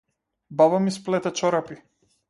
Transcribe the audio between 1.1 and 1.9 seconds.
чорапи.